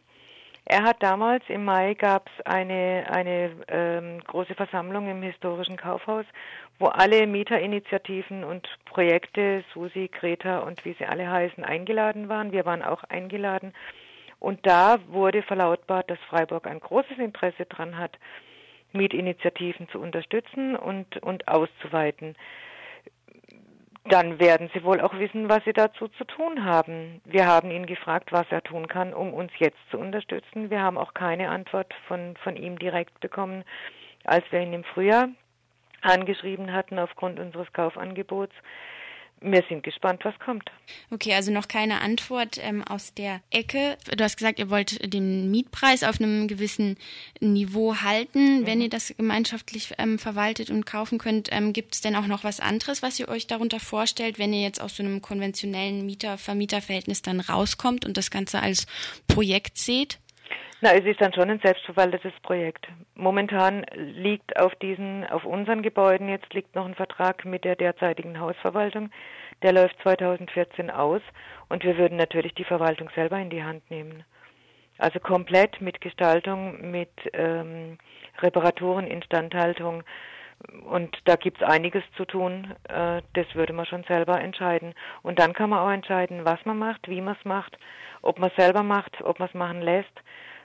Er 0.71 0.83
hat 0.83 1.01
damals 1.01 1.43
im 1.47 1.65
Mai 1.65 1.95
gab 1.95 2.29
es 2.29 2.45
eine, 2.45 3.07
eine 3.09 3.49
ähm, 3.69 4.19
große 4.23 4.53
Versammlung 4.53 5.09
im 5.09 5.23
historischen 5.23 5.77
Kaufhaus, 5.77 6.25
wo 6.77 6.85
alle 6.85 7.25
Mieterinitiativen 7.25 8.43
und 8.43 8.69
Projekte, 8.85 9.63
Susi, 9.73 10.11
Greta 10.13 10.59
und 10.59 10.85
wie 10.85 10.93
sie 10.93 11.07
alle 11.07 11.27
heißen, 11.27 11.63
eingeladen 11.63 12.29
waren. 12.29 12.51
Wir 12.51 12.67
waren 12.67 12.83
auch 12.83 13.03
eingeladen. 13.05 13.73
Und 14.39 14.63
da 14.67 14.97
wurde 15.07 15.41
verlautbart, 15.41 16.11
dass 16.11 16.19
Freiburg 16.29 16.67
ein 16.67 16.79
großes 16.79 17.17
Interesse 17.17 17.65
daran 17.65 17.97
hat, 17.97 18.19
Mietinitiativen 18.93 19.89
zu 19.89 19.99
unterstützen 19.99 20.75
und, 20.75 21.17
und 21.23 21.47
auszuweiten 21.47 22.35
dann 24.11 24.39
werden 24.39 24.69
Sie 24.73 24.83
wohl 24.83 25.01
auch 25.01 25.13
wissen, 25.17 25.49
was 25.49 25.63
Sie 25.63 25.73
dazu 25.73 26.07
zu 26.09 26.25
tun 26.25 26.65
haben. 26.65 27.21
Wir 27.25 27.47
haben 27.47 27.71
ihn 27.71 27.85
gefragt, 27.85 28.31
was 28.31 28.45
er 28.49 28.63
tun 28.63 28.87
kann, 28.87 29.13
um 29.13 29.33
uns 29.33 29.51
jetzt 29.57 29.79
zu 29.91 29.97
unterstützen. 29.97 30.69
Wir 30.69 30.81
haben 30.81 30.97
auch 30.97 31.13
keine 31.13 31.49
Antwort 31.49 31.93
von, 32.07 32.35
von 32.43 32.55
ihm 32.55 32.77
direkt 32.77 33.19
bekommen, 33.19 33.63
als 34.25 34.43
wir 34.51 34.61
ihn 34.61 34.73
im 34.73 34.83
Frühjahr 34.83 35.29
angeschrieben 36.01 36.73
hatten 36.73 36.97
aufgrund 36.97 37.39
unseres 37.39 37.71
Kaufangebots 37.73 38.53
wir 39.41 39.63
sind 39.69 39.83
gespannt, 39.83 40.23
was 40.25 40.37
kommt. 40.39 40.69
Okay, 41.11 41.33
also 41.33 41.51
noch 41.51 41.67
keine 41.67 42.01
Antwort 42.01 42.57
ähm, 42.61 42.83
aus 42.83 43.13
der 43.13 43.41
Ecke. 43.51 43.97
Du 44.15 44.23
hast 44.23 44.37
gesagt, 44.37 44.59
ihr 44.59 44.69
wollt 44.69 45.13
den 45.13 45.49
Mietpreis 45.51 46.03
auf 46.03 46.19
einem 46.19 46.47
gewissen 46.47 46.97
Niveau 47.39 47.95
halten, 47.97 48.61
mhm. 48.61 48.65
wenn 48.65 48.81
ihr 48.81 48.89
das 48.89 49.13
gemeinschaftlich 49.15 49.93
ähm, 49.97 50.19
verwaltet 50.19 50.69
und 50.69 50.85
kaufen 50.85 51.17
könnt. 51.17 51.49
Ähm, 51.51 51.73
Gibt 51.73 51.95
es 51.95 52.01
denn 52.01 52.15
auch 52.15 52.27
noch 52.27 52.43
was 52.43 52.59
anderes, 52.59 53.01
was 53.01 53.19
ihr 53.19 53.29
euch 53.29 53.47
darunter 53.47 53.79
vorstellt, 53.79 54.39
wenn 54.39 54.53
ihr 54.53 54.61
jetzt 54.61 54.81
aus 54.81 54.95
so 54.95 55.03
einem 55.03 55.21
konventionellen 55.21 56.05
Mieter-Vermieter-Verhältnis 56.05 57.21
dann 57.21 57.39
rauskommt 57.39 58.05
und 58.05 58.17
das 58.17 58.31
Ganze 58.31 58.61
als 58.61 58.87
Projekt 59.27 59.77
seht? 59.77 60.19
Na, 60.81 60.93
es 60.93 61.03
ist 61.03 61.19
dann 61.19 61.33
schon 61.33 61.49
ein 61.49 61.59
selbstverwaltetes 61.59 62.31
Projekt. 62.41 62.87
Momentan 63.13 63.85
liegt 63.95 64.57
auf 64.57 64.73
diesen, 64.75 65.27
auf 65.27 65.43
unseren 65.43 65.81
Gebäuden 65.81 66.29
jetzt 66.29 66.53
liegt 66.53 66.73
noch 66.73 66.85
ein 66.85 66.95
Vertrag 66.95 67.43
mit 67.43 67.65
der 67.65 67.75
derzeitigen 67.75 68.39
Hausverwaltung. 68.39 69.09
Der 69.61 69.73
läuft 69.73 70.01
2014 70.03 70.89
aus 70.89 71.21
und 71.67 71.83
wir 71.83 71.97
würden 71.97 72.17
natürlich 72.17 72.53
die 72.53 72.63
Verwaltung 72.63 73.09
selber 73.13 73.37
in 73.39 73.49
die 73.49 73.61
Hand 73.61 73.91
nehmen. 73.91 74.23
Also 74.97 75.19
komplett 75.19 75.81
mit 75.81 75.99
Gestaltung, 75.99 76.91
mit 76.91 77.11
ähm, 77.33 77.97
Reparaturen, 78.37 79.05
Instandhaltung. 79.05 80.03
Und 80.89 81.17
da 81.25 81.35
gibt's 81.35 81.61
einiges 81.61 82.03
zu 82.15 82.23
tun. 82.23 82.73
Äh, 82.87 83.21
das 83.33 83.53
würde 83.53 83.73
man 83.73 83.85
schon 83.85 84.03
selber 84.05 84.39
entscheiden. 84.39 84.93
Und 85.23 85.39
dann 85.39 85.51
kann 85.51 85.71
man 85.71 85.79
auch 85.79 85.91
entscheiden, 85.91 86.45
was 86.45 86.63
man 86.63 86.79
macht, 86.79 87.09
wie 87.09 87.19
man 87.19 87.35
es 87.37 87.43
macht, 87.43 87.77
ob 88.21 88.39
man 88.39 88.49
es 88.49 88.55
selber 88.55 88.83
macht, 88.83 89.21
ob 89.21 89.39
man 89.39 89.49
es 89.49 89.53
machen 89.53 89.81
lässt 89.81 90.21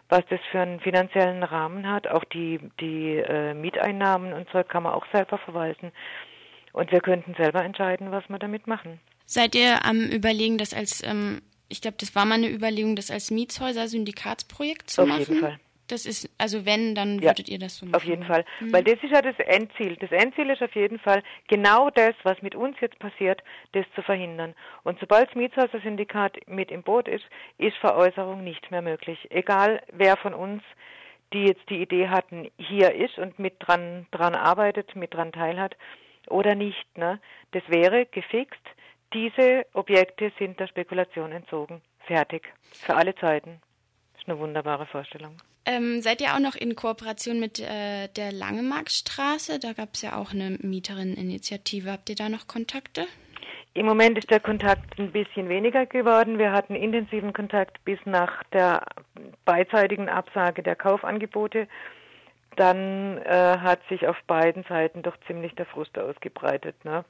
was 0.09 0.23
das 0.31 0.41
für 0.51 0.61
einen 0.61 0.81
finanziellen 0.81 1.43
Rahmen 1.43 1.89
hat. 1.89 2.09
Auch 2.09 2.25
die, 2.25 2.61
die 2.81 3.17
äh, 3.17 3.55
Mieteinnahmen 3.55 4.33
und 4.33 4.49
so 4.53 4.63
kann 4.63 4.83
man 4.83 4.93
auch 4.93 5.07
selber 5.13 5.39
verwalten. 5.39 5.93
Und 6.73 6.91
wir 6.93 7.01
könnten 7.01 7.35
selber 7.35 7.65
entscheiden, 7.65 8.11
was 8.11 8.29
wir 8.29 8.39
damit 8.39 8.67
machen. 8.67 9.01
Seid 9.27 9.55
ihr 9.55 9.85
am 9.85 10.01
Überlegen, 10.01 10.59
das 10.59 10.75
als, 10.75 11.03
ähm, 11.03 11.41
ich 11.69 11.81
glaube, 11.81 11.97
das 11.99 12.15
war 12.15 12.25
mal 12.25 12.35
eine 12.35 12.51
Überlegung, 12.51 12.97
das 12.97 13.11
als 13.11 13.31
Mietshäuser-Syndikatsprojekt 13.31 14.91
zu 14.91 15.03
Auf 15.03 15.09
machen. 15.09 15.23
Auf 15.23 15.29
jeden 15.29 15.41
Fall. 15.41 15.59
Das 15.89 16.07
ist, 16.07 16.31
also 16.39 16.65
wenn, 16.65 16.95
dann 16.95 17.19
ja, 17.19 17.31
würdet 17.31 17.49
ihr 17.49 17.59
das 17.59 17.77
so 17.77 17.87
machen. 17.87 17.97
Auf 17.97 18.05
jeden 18.05 18.25
Fall. 18.25 18.45
Mhm. 18.61 18.73
Weil 18.73 18.85
das 18.85 18.95
ist 19.03 19.13
ja 19.13 19.21
das 19.21 19.39
Endziel. 19.39 19.97
Das 19.97 20.11
Endziel 20.13 20.51
ist 20.51 20.63
auf 20.63 20.75
jeden 20.75 20.99
Fall 20.99 21.23
genau 21.49 21.91
das, 21.91 22.15
was 22.23 22.41
mit 22.41 22.55
uns 22.55 22.77
jetzt 22.81 22.99
passiert, 22.99 23.43
das 23.73 23.85
zu 23.95 24.03
verhindern. 24.03 24.55
Und 24.83 24.99
sobald 24.99 25.29
das 25.29 25.37
Mietshäuser-Syndikat 25.37 26.49
mit 26.49 26.71
im 26.71 26.83
Boot 26.83 27.07
ist, 27.09 27.25
ist 27.59 27.77
Veräußerung 27.79 28.43
nicht 28.43 28.71
mehr 28.71 28.83
möglich. 28.83 29.19
Egal 29.31 29.83
wer 29.93 30.17
von 30.17 30.33
uns, 30.33 30.63
die 31.33 31.45
jetzt 31.45 31.69
die 31.69 31.83
Idee 31.83 32.09
hatten, 32.09 32.51
hier 32.59 32.95
ist 32.95 33.19
und 33.19 33.39
mit 33.39 33.55
dran, 33.59 34.07
dran 34.11 34.35
arbeitet, 34.35 34.97
mit 34.97 35.13
dran 35.13 35.33
teilhat 35.33 35.77
oder 36.29 36.55
nicht. 36.55 36.97
Ne? 36.97 37.21
Das 37.53 37.63
wäre 37.69 38.07
gefixt. 38.07 38.63
Diese 39.13 39.67
Objekte 39.75 40.33
sind 40.39 40.59
der 40.59 40.67
Spekulation 40.67 41.33
entzogen. 41.33 41.83
Fertig. 42.07 42.53
Für 42.73 42.97
alle 42.97 43.15
Zeiten. 43.15 43.61
Das 44.13 44.23
ist 44.23 44.29
eine 44.29 44.39
wunderbare 44.39 44.87
Vorstellung. 44.87 45.37
Ähm, 45.67 46.03
seid 46.03 46.21
ihr 46.21 46.35
auch 46.35 46.41
noch 46.41 46.57
in 46.57 46.77
Kooperation 46.77 47.41
mit 47.41 47.59
äh, 47.59 48.09
der 48.09 48.33
Langemarkstraße? 48.33 49.59
Da 49.59 49.73
gab 49.73 49.95
es 49.95 50.03
ja 50.03 50.17
auch 50.17 50.33
eine 50.33 50.59
Mieterinneninitiative. 50.61 51.91
Habt 51.91 52.11
ihr 52.11 52.17
da 52.17 52.29
noch 52.29 52.47
Kontakte? 52.47 53.07
Im 53.73 53.87
Moment 53.87 54.19
ist 54.19 54.31
der 54.31 54.41
Kontakt 54.41 54.99
ein 54.99 55.11
bisschen 55.11 55.49
weniger 55.49 55.85
geworden. 55.87 56.39
Wir 56.39 56.53
hatten 56.53 56.77
intensiven 56.77 57.33
Kontakt 57.33 57.85
bis 57.85 57.99
nach 58.05 58.45
der 58.53 58.83
beidseitigen 59.45 60.09
Absage 60.09 60.63
der 60.63 60.77
Kaufangebote. 60.77 61.67
Dann 62.57 63.19
äh, 63.19 63.59
hat 63.59 63.81
sich 63.89 64.07
auf 64.07 64.17
beiden 64.29 64.63
Seiten 64.69 65.03
doch 65.03 65.17
ziemlich 65.27 65.55
der 65.57 65.67
Frust 65.67 65.99
ausgebreitet. 65.99 66.85
Ne? 66.85 67.05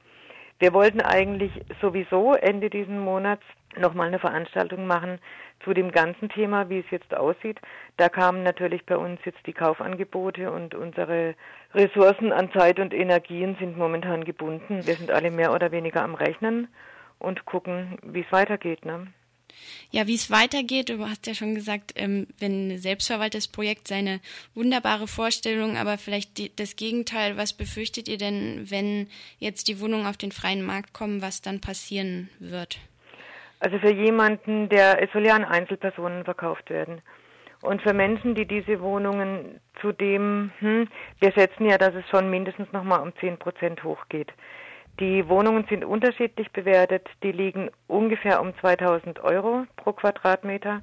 Wir 0.59 0.73
wollten 0.73 1.01
eigentlich 1.01 1.51
sowieso 1.81 2.33
Ende 2.33 2.69
diesen 2.69 2.99
Monats 2.99 3.43
nochmal 3.77 4.07
eine 4.07 4.19
Veranstaltung 4.19 4.87
machen 4.87 5.19
zu 5.63 5.73
dem 5.73 5.91
ganzen 5.91 6.29
Thema, 6.29 6.69
wie 6.69 6.79
es 6.79 6.89
jetzt 6.91 7.13
aussieht. 7.13 7.59
Da 7.97 8.07
kamen 8.07 8.43
natürlich 8.43 8.85
bei 8.85 8.95
uns 8.95 9.19
jetzt 9.25 9.45
die 9.45 9.53
Kaufangebote 9.53 10.51
und 10.51 10.73
unsere 10.73 11.35
Ressourcen 11.73 12.31
an 12.31 12.51
Zeit 12.53 12.79
und 12.79 12.93
Energien 12.93 13.57
sind 13.59 13.77
momentan 13.77 14.23
gebunden. 14.23 14.85
Wir 14.85 14.95
sind 14.95 15.11
alle 15.11 15.31
mehr 15.31 15.53
oder 15.53 15.71
weniger 15.71 16.03
am 16.03 16.15
Rechnen 16.15 16.69
und 17.19 17.45
gucken, 17.45 17.97
wie 18.03 18.21
es 18.21 18.31
weitergeht. 18.31 18.85
Ne? 18.85 19.07
Ja, 19.91 20.07
wie 20.07 20.15
es 20.15 20.31
weitergeht, 20.31 20.89
du 20.89 21.07
hast 21.07 21.27
ja 21.27 21.33
schon 21.33 21.55
gesagt, 21.55 21.93
ähm, 21.95 22.27
wenn 22.39 22.69
ein 22.69 22.77
selbstverwaltetes 22.77 23.47
Projekt 23.47 23.87
seine 23.87 24.19
wunderbare 24.53 25.07
Vorstellung, 25.07 25.77
aber 25.77 25.97
vielleicht 25.97 26.37
die, 26.37 26.55
das 26.55 26.75
Gegenteil, 26.75 27.37
was 27.37 27.53
befürchtet 27.53 28.07
ihr 28.07 28.17
denn, 28.17 28.69
wenn 28.69 29.07
jetzt 29.39 29.67
die 29.67 29.79
Wohnungen 29.79 30.05
auf 30.05 30.17
den 30.17 30.31
freien 30.31 30.65
Markt 30.65 30.93
kommen, 30.93 31.21
was 31.21 31.41
dann 31.41 31.61
passieren 31.61 32.29
wird? 32.39 32.79
Also 33.59 33.79
für 33.79 33.93
jemanden, 33.93 34.69
der, 34.69 35.01
es 35.01 35.11
soll 35.13 35.25
ja 35.25 35.35
an 35.35 35.45
Einzelpersonen 35.45 36.23
verkauft 36.23 36.69
werden. 36.69 37.01
Und 37.61 37.81
für 37.81 37.93
Menschen, 37.93 38.35
die 38.35 38.45
diese 38.45 38.79
Wohnungen 38.79 39.59
zudem, 39.81 40.51
hm, 40.59 40.87
wir 41.19 41.31
schätzen 41.31 41.67
ja, 41.67 41.77
dass 41.77 41.95
es 41.95 42.07
schon 42.09 42.29
mindestens 42.29 42.71
nochmal 42.71 43.01
um 43.01 43.15
10 43.19 43.37
Prozent 43.37 43.83
hochgeht. 43.83 44.31
Die 44.99 45.27
Wohnungen 45.27 45.65
sind 45.69 45.83
unterschiedlich 45.83 46.51
bewertet. 46.51 47.07
Die 47.21 47.33
liegen 47.33 47.69
ungefähr 47.87 48.39
um 48.39 48.57
2000 48.59 49.19
Euro 49.23 49.65
pro 49.75 49.91
Quadratmeter. 49.91 50.81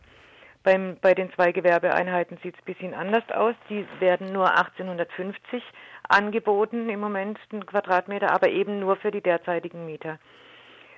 Beim, 0.64 0.96
bei 1.00 1.14
den 1.14 1.32
zwei 1.32 1.50
Gewerbeeinheiten 1.50 2.38
sieht 2.42 2.54
es 2.54 2.60
ein 2.60 2.74
bisschen 2.74 2.94
anders 2.94 3.24
aus. 3.30 3.54
Die 3.70 3.86
werden 4.00 4.32
nur 4.32 4.50
1850 4.50 5.62
angeboten 6.08 6.90
im 6.90 7.00
Moment, 7.00 7.38
ein 7.52 7.64
Quadratmeter, 7.64 8.30
aber 8.30 8.48
eben 8.48 8.80
nur 8.80 8.96
für 8.96 9.10
die 9.10 9.22
derzeitigen 9.22 9.86
Mieter. 9.86 10.18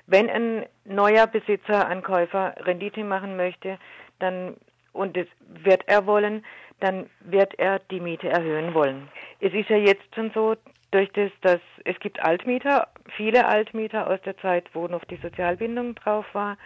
Wenn 0.06 0.28
ein 0.28 0.66
neuer 0.84 1.26
Besitzer, 1.26 1.86
ein 1.86 2.02
Käufer 2.02 2.54
Rendite 2.58 3.04
machen 3.04 3.36
möchte, 3.36 3.78
dann 4.18 4.56
und 4.92 5.16
das 5.16 5.26
wird 5.48 5.82
er 5.86 6.06
wollen, 6.06 6.44
dann 6.80 7.10
wird 7.20 7.58
er 7.58 7.80
die 7.90 8.00
Miete 8.00 8.28
erhöhen 8.28 8.74
wollen. 8.74 9.08
Es 9.44 9.52
ist 9.52 9.68
ja 9.68 9.76
jetzt 9.76 10.14
schon 10.14 10.30
so, 10.34 10.56
durch 10.90 11.12
das, 11.12 11.30
dass 11.42 11.60
es 11.84 12.00
gibt 12.00 12.18
Altmieter, 12.18 12.88
viele 13.14 13.46
Altmieter 13.46 14.08
aus 14.08 14.18
der 14.22 14.38
Zeit, 14.38 14.64
wo 14.72 14.86
noch 14.86 15.04
die 15.04 15.16
Sozialbindung 15.16 15.94
drauf 15.96 16.24
war. 16.32 16.56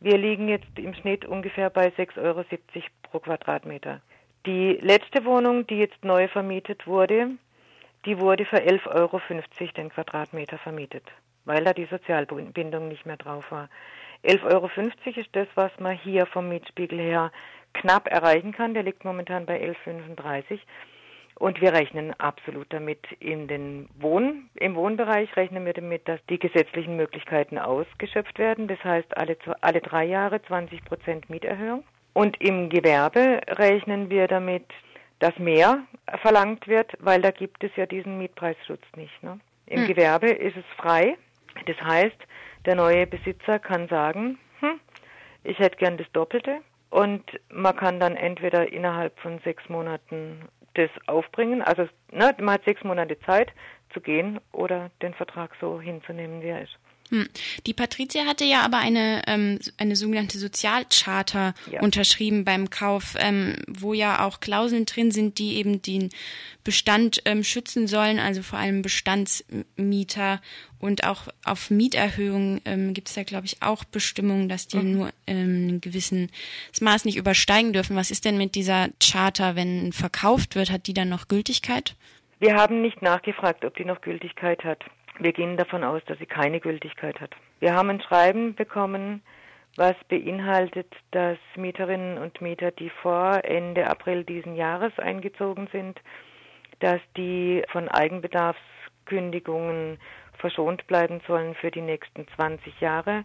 Wir 0.00 0.16
liegen 0.16 0.48
jetzt 0.48 0.78
im 0.78 0.94
Schnitt 0.94 1.26
ungefähr 1.26 1.68
bei 1.68 1.88
6,70 1.88 2.22
Euro 2.22 2.42
pro 3.02 3.18
Quadratmeter. 3.18 4.00
Die 4.46 4.78
letzte 4.80 5.26
Wohnung, 5.26 5.66
die 5.66 5.76
jetzt 5.76 6.02
neu 6.06 6.26
vermietet 6.26 6.86
wurde, 6.86 7.32
die 8.06 8.18
wurde 8.18 8.46
für 8.46 8.62
11,50 8.62 8.94
Euro 8.94 9.20
den 9.76 9.90
Quadratmeter 9.90 10.56
vermietet, 10.56 11.04
weil 11.44 11.62
da 11.64 11.74
die 11.74 11.84
Sozialbindung 11.84 12.88
nicht 12.88 13.04
mehr 13.04 13.18
drauf 13.18 13.44
war. 13.50 13.68
11,50 14.24 14.54
Euro 14.54 14.70
ist 15.20 15.28
das, 15.32 15.48
was 15.54 15.72
man 15.78 15.98
hier 15.98 16.24
vom 16.24 16.48
Mietspiegel 16.48 16.98
her 16.98 17.30
knapp 17.74 18.10
erreichen 18.10 18.52
kann. 18.52 18.72
Der 18.72 18.84
liegt 18.84 19.04
momentan 19.04 19.44
bei 19.44 19.60
11,35 19.60 20.60
und 21.36 21.60
wir 21.60 21.72
rechnen 21.72 22.12
absolut 22.20 22.72
damit 22.72 23.00
in 23.18 23.48
den 23.48 23.88
Wohn, 23.98 24.48
im 24.54 24.74
Wohnbereich 24.74 25.34
rechnen 25.36 25.64
wir 25.64 25.72
damit, 25.72 26.06
dass 26.06 26.24
die 26.26 26.38
gesetzlichen 26.38 26.96
Möglichkeiten 26.96 27.58
ausgeschöpft 27.58 28.38
werden. 28.38 28.68
Das 28.68 28.82
heißt, 28.84 29.16
alle, 29.16 29.36
alle 29.60 29.80
drei 29.80 30.04
Jahre 30.04 30.42
20 30.42 30.84
Prozent 30.84 31.30
Mieterhöhung. 31.30 31.84
Und 32.12 32.40
im 32.40 32.68
Gewerbe 32.68 33.40
rechnen 33.48 34.10
wir 34.10 34.28
damit, 34.28 34.66
dass 35.18 35.38
mehr 35.38 35.84
verlangt 36.20 36.68
wird, 36.68 36.92
weil 36.98 37.22
da 37.22 37.30
gibt 37.30 37.64
es 37.64 37.70
ja 37.76 37.86
diesen 37.86 38.18
Mietpreisschutz 38.18 38.82
nicht. 38.96 39.22
Ne? 39.22 39.40
Im 39.66 39.80
hm. 39.80 39.86
Gewerbe 39.86 40.28
ist 40.28 40.56
es 40.56 40.64
frei. 40.76 41.16
Das 41.66 41.80
heißt, 41.80 42.16
der 42.66 42.74
neue 42.74 43.06
Besitzer 43.06 43.58
kann 43.58 43.88
sagen, 43.88 44.38
hm, 44.60 44.80
ich 45.44 45.58
hätte 45.58 45.76
gern 45.76 45.96
das 45.96 46.10
Doppelte. 46.12 46.60
Und 46.90 47.24
man 47.50 47.74
kann 47.74 47.98
dann 48.00 48.16
entweder 48.16 48.70
innerhalb 48.70 49.18
von 49.20 49.38
sechs 49.44 49.66
Monaten 49.70 50.42
das 50.74 50.90
aufbringen. 51.06 51.62
Also 51.62 51.88
ne, 52.10 52.34
man 52.38 52.54
hat 52.54 52.64
sechs 52.64 52.82
Monate 52.84 53.18
Zeit 53.20 53.52
zu 53.92 54.00
gehen 54.00 54.40
oder 54.52 54.90
den 55.02 55.14
Vertrag 55.14 55.52
so 55.60 55.80
hinzunehmen, 55.80 56.42
wie 56.42 56.48
er 56.48 56.62
ist. 56.62 56.78
Hm. 57.12 57.28
Die 57.66 57.74
Patricia 57.74 58.24
hatte 58.24 58.46
ja 58.46 58.62
aber 58.62 58.78
eine, 58.78 59.20
ähm, 59.26 59.58
eine 59.76 59.96
sogenannte 59.96 60.38
Sozialcharta 60.38 61.52
ja. 61.70 61.82
unterschrieben 61.82 62.46
beim 62.46 62.70
Kauf, 62.70 63.16
ähm, 63.18 63.56
wo 63.68 63.92
ja 63.92 64.26
auch 64.26 64.40
Klauseln 64.40 64.86
drin 64.86 65.10
sind, 65.10 65.36
die 65.38 65.56
eben 65.56 65.82
den 65.82 66.08
Bestand 66.64 67.20
ähm, 67.26 67.44
schützen 67.44 67.86
sollen, 67.86 68.18
also 68.18 68.42
vor 68.42 68.58
allem 68.58 68.80
Bestandsmieter 68.80 70.40
und 70.78 71.04
auch 71.04 71.28
auf 71.44 71.70
Mieterhöhungen 71.70 72.62
ähm, 72.64 72.94
gibt 72.94 73.08
es 73.08 73.14
da, 73.14 73.24
glaube 73.24 73.44
ich, 73.44 73.62
auch 73.62 73.84
Bestimmungen, 73.84 74.48
dass 74.48 74.66
die 74.66 74.78
mhm. 74.78 74.92
nur 74.92 75.10
ähm, 75.26 75.66
ein 75.68 75.80
gewisses 75.82 76.30
Maß 76.80 77.04
nicht 77.04 77.16
übersteigen 77.16 77.74
dürfen. 77.74 77.94
Was 77.94 78.10
ist 78.10 78.24
denn 78.24 78.38
mit 78.38 78.54
dieser 78.54 78.88
Charta, 79.02 79.54
wenn 79.54 79.92
verkauft 79.92 80.54
wird? 80.54 80.70
Hat 80.70 80.86
die 80.86 80.94
dann 80.94 81.10
noch 81.10 81.28
Gültigkeit? 81.28 81.94
Wir 82.40 82.54
haben 82.54 82.80
nicht 82.80 83.02
nachgefragt, 83.02 83.66
ob 83.66 83.76
die 83.76 83.84
noch 83.84 84.00
Gültigkeit 84.00 84.64
hat. 84.64 84.82
Wir 85.22 85.32
gehen 85.32 85.56
davon 85.56 85.84
aus, 85.84 86.02
dass 86.06 86.18
sie 86.18 86.26
keine 86.26 86.58
Gültigkeit 86.58 87.20
hat. 87.20 87.30
Wir 87.60 87.74
haben 87.74 87.90
ein 87.90 88.00
Schreiben 88.00 88.56
bekommen, 88.56 89.22
was 89.76 89.94
beinhaltet, 90.08 90.92
dass 91.12 91.38
Mieterinnen 91.54 92.18
und 92.18 92.40
Mieter, 92.40 92.72
die 92.72 92.90
vor 92.90 93.44
Ende 93.44 93.86
April 93.86 94.24
diesen 94.24 94.56
Jahres 94.56 94.98
eingezogen 94.98 95.68
sind, 95.70 96.00
dass 96.80 97.00
die 97.16 97.62
von 97.70 97.88
Eigenbedarfskündigungen 97.88 99.98
verschont 100.38 100.88
bleiben 100.88 101.20
sollen 101.28 101.54
für 101.54 101.70
die 101.70 101.82
nächsten 101.82 102.26
20 102.34 102.80
Jahre. 102.80 103.22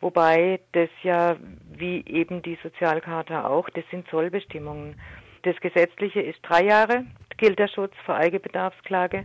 Wobei 0.00 0.60
das 0.70 0.90
ja, 1.02 1.34
wie 1.72 2.04
eben 2.06 2.42
die 2.42 2.56
Sozialkarte 2.62 3.48
auch, 3.48 3.68
das 3.70 3.82
sind 3.90 4.06
Zollbestimmungen. 4.08 4.94
Das 5.42 5.56
Gesetzliche 5.56 6.20
ist 6.20 6.38
drei 6.42 6.62
Jahre, 6.62 7.04
gilt 7.36 7.58
der 7.58 7.66
Schutz 7.66 7.94
vor 8.06 8.14
Eigenbedarfsklage. 8.14 9.24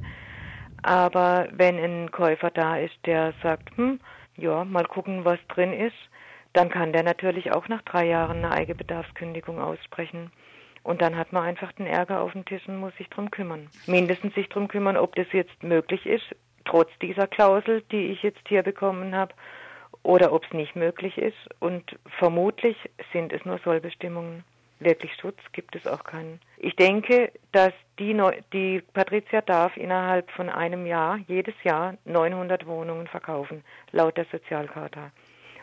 Aber 0.88 1.50
wenn 1.52 1.78
ein 1.78 2.12
Käufer 2.12 2.50
da 2.50 2.78
ist, 2.78 2.96
der 3.06 3.34
sagt, 3.44 3.76
hm, 3.76 4.00
ja, 4.38 4.64
mal 4.64 4.86
gucken, 4.86 5.26
was 5.26 5.38
drin 5.50 5.74
ist, 5.74 5.98
dann 6.54 6.70
kann 6.70 6.94
der 6.94 7.04
natürlich 7.04 7.52
auch 7.52 7.68
nach 7.68 7.82
drei 7.82 8.06
Jahren 8.06 8.38
eine 8.38 8.52
Eigenbedarfskündigung 8.52 9.60
aussprechen. 9.60 10.32
Und 10.84 11.02
dann 11.02 11.18
hat 11.18 11.34
man 11.34 11.44
einfach 11.44 11.74
den 11.74 11.88
Ärger 11.88 12.22
auf 12.22 12.32
dem 12.32 12.46
Tisch 12.46 12.66
und 12.70 12.80
muss 12.80 12.96
sich 12.96 13.10
drum 13.10 13.30
kümmern. 13.32 13.68
Mindestens 13.86 14.34
sich 14.34 14.48
drum 14.48 14.70
kümmern, 14.70 14.96
ob 14.96 15.14
das 15.16 15.28
jetzt 15.34 15.62
möglich 15.62 16.06
ist, 16.06 16.24
trotz 16.64 16.90
dieser 17.02 17.28
Klausel, 17.28 17.84
die 17.92 18.14
ich 18.14 18.24
jetzt 18.24 18.48
hier 18.48 18.64
bekommen 18.64 19.14
habe, 19.14 19.34
oder 20.04 20.32
ob 20.32 20.46
es 20.46 20.54
nicht 20.54 20.78
möglich 20.78 21.18
ist. 21.18 21.50
Und 21.60 22.00
vermutlich 22.18 22.78
sind 23.12 23.34
es 23.34 23.44
nur 23.44 23.60
Sollbestimmungen 23.66 24.46
wirklich 24.80 25.12
Schutz 25.20 25.40
gibt 25.54 25.76
es 25.76 25.88
auch 25.88 26.04
keinen. 26.04 26.40
Ich 26.58 26.76
denke, 26.76 27.32
dass 27.52 27.74
die, 28.00 28.14
Neu 28.14 28.40
die 28.54 28.82
Patricia 28.94 29.42
darf 29.42 29.76
innerhalb 29.78 30.30
von 30.32 30.50
einem 30.50 30.86
Jahr, 30.86 31.18
jedes 31.28 31.56
Jahr 31.64 31.96
900 32.06 32.66
Wohnungen 32.66 33.08
verkaufen, 33.08 33.64
laut 33.92 34.18
der 34.18 34.26
Sozialkarte. 34.32 35.12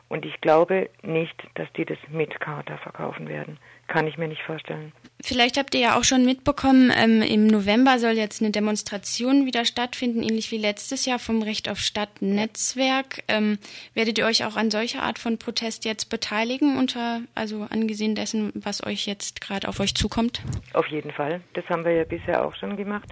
Und 0.08 0.24
ich 0.24 0.40
glaube 0.40 0.90
nicht, 1.02 1.34
dass 1.54 1.72
die 1.72 1.84
das 1.84 1.98
mit 2.10 2.38
Charta 2.40 2.76
verkaufen 2.76 3.28
werden. 3.28 3.58
Kann 3.86 4.06
ich 4.06 4.16
mir 4.16 4.28
nicht 4.28 4.42
vorstellen. 4.42 4.92
Vielleicht 5.20 5.58
habt 5.58 5.74
ihr 5.74 5.80
ja 5.80 5.98
auch 5.98 6.04
schon 6.04 6.24
mitbekommen, 6.24 6.90
ähm, 6.94 7.20
im 7.20 7.46
November 7.46 7.98
soll 7.98 8.12
jetzt 8.12 8.40
eine 8.40 8.50
Demonstration 8.50 9.44
wieder 9.44 9.64
stattfinden, 9.64 10.22
ähnlich 10.22 10.50
wie 10.50 10.58
letztes 10.58 11.04
Jahr 11.04 11.18
vom 11.18 11.42
Recht 11.42 11.68
auf 11.68 11.78
Stadt 11.78 12.20
Netzwerk. 12.20 13.22
Ähm, 13.28 13.58
werdet 13.94 14.18
ihr 14.18 14.26
euch 14.26 14.44
auch 14.44 14.56
an 14.56 14.70
solcher 14.70 15.02
Art 15.02 15.18
von 15.18 15.38
Protest 15.38 15.84
jetzt 15.84 16.08
beteiligen, 16.08 16.78
unter, 16.78 17.20
also 17.34 17.66
angesehen 17.70 18.14
dessen, 18.14 18.52
was 18.54 18.86
euch 18.86 19.06
jetzt 19.06 19.40
gerade 19.40 19.68
auf 19.68 19.80
euch 19.80 19.94
zukommt? 19.94 20.42
Auf 20.72 20.86
jeden 20.86 21.10
Fall. 21.10 21.40
Das 21.52 21.68
haben 21.68 21.84
wir 21.84 21.92
ja 21.92 22.04
bisher 22.04 22.44
auch 22.44 22.54
schon 22.54 22.76
gemacht. 22.76 23.08